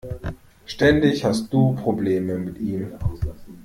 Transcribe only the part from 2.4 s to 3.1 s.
ihm.